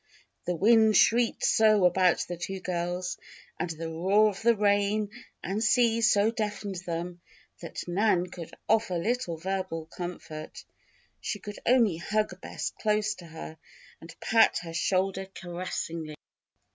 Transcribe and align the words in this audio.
The 0.45 0.55
wind 0.55 0.97
shrieked 0.97 1.45
so 1.45 1.85
about 1.85 2.25
the 2.27 2.35
two 2.35 2.59
girls, 2.59 3.19
and 3.59 3.69
the 3.69 3.87
roar 3.91 4.29
of 4.29 4.41
the 4.41 4.55
rain 4.55 5.11
and 5.43 5.63
sea 5.63 6.01
so 6.01 6.31
deafened 6.31 6.77
them, 6.87 7.21
that 7.59 7.87
Nan 7.87 8.25
could 8.31 8.51
offer 8.67 8.97
little 8.97 9.37
verbal 9.37 9.85
comfort. 9.85 10.65
She 11.19 11.37
could 11.37 11.59
only 11.67 11.97
hug 11.97 12.41
Bess 12.41 12.71
close 12.79 13.13
to 13.13 13.27
her 13.27 13.59
and 13.99 14.19
pat 14.21 14.57
her 14.63 14.73
shoulder 14.73 15.27
caressingly. 15.35 16.15